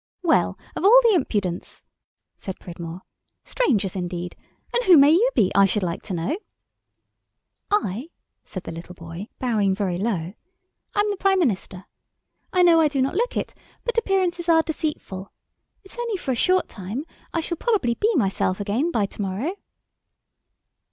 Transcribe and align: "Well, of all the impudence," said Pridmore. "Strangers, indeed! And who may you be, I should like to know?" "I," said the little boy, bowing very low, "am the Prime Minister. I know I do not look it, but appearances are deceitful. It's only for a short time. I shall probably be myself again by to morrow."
"Well, 0.23 0.57
of 0.75 0.83
all 0.83 0.99
the 1.03 1.13
impudence," 1.13 1.83
said 2.35 2.59
Pridmore. 2.59 3.01
"Strangers, 3.45 3.95
indeed! 3.95 4.35
And 4.73 4.83
who 4.85 4.97
may 4.97 5.11
you 5.11 5.29
be, 5.35 5.51
I 5.53 5.65
should 5.65 5.83
like 5.83 6.01
to 6.05 6.15
know?" 6.15 6.39
"I," 7.69 8.09
said 8.43 8.63
the 8.63 8.71
little 8.71 8.95
boy, 8.95 9.27
bowing 9.37 9.75
very 9.75 9.99
low, 9.99 10.33
"am 10.95 11.09
the 11.11 11.17
Prime 11.19 11.37
Minister. 11.37 11.85
I 12.51 12.63
know 12.63 12.81
I 12.81 12.87
do 12.87 12.99
not 12.99 13.13
look 13.13 13.37
it, 13.37 13.53
but 13.83 13.95
appearances 13.99 14.49
are 14.49 14.63
deceitful. 14.63 15.31
It's 15.83 15.99
only 15.99 16.17
for 16.17 16.31
a 16.31 16.35
short 16.35 16.67
time. 16.67 17.05
I 17.31 17.39
shall 17.39 17.57
probably 17.57 17.93
be 17.93 18.11
myself 18.15 18.59
again 18.59 18.89
by 18.89 19.05
to 19.05 19.21
morrow." 19.21 19.53